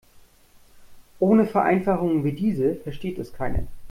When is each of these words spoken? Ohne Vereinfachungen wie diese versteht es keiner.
Ohne 1.19 1.45
Vereinfachungen 1.45 2.23
wie 2.23 2.31
diese 2.33 2.73
versteht 2.75 3.19
es 3.19 3.33
keiner. 3.33 3.67